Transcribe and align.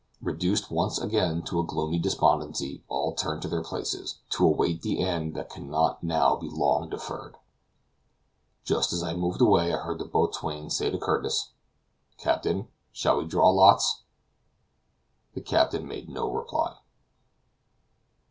Reduced 0.23 0.71
once 0.71 0.97
again 0.99 1.43
to 1.43 1.59
a 1.59 1.63
gloomy 1.63 1.99
despondency, 1.99 2.83
all 2.87 3.13
turned 3.13 3.43
to 3.43 3.47
their 3.47 3.61
places, 3.61 4.17
to 4.31 4.47
await 4.47 4.81
the 4.81 4.97
end 4.99 5.35
that 5.35 5.51
can 5.51 5.69
not 5.69 6.01
now 6.03 6.35
be 6.37 6.49
long 6.49 6.89
deferred. 6.89 7.37
Just 8.63 8.93
as 8.93 9.03
I 9.03 9.13
moved 9.13 9.41
away 9.41 9.71
I 9.71 9.77
heard 9.77 9.99
the 9.99 10.05
boatswain 10.05 10.71
say 10.71 10.89
to 10.89 10.97
Curtis: 10.97 11.51
"Captain, 12.17 12.57
when 12.57 12.67
shall 12.91 13.17
we 13.17 13.25
draw 13.27 13.51
lots?" 13.51 14.01
The 15.35 15.41
captain 15.41 15.87
made 15.87 16.09
no 16.09 16.27
reply. 16.31 16.77